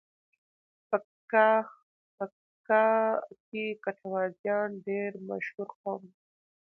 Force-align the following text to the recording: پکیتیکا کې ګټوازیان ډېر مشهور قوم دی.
پکیتیکا 0.89 2.85
کې 3.47 3.63
ګټوازیان 3.83 4.69
ډېر 4.87 5.11
مشهور 5.27 5.69
قوم 5.81 6.01
دی. 6.13 6.19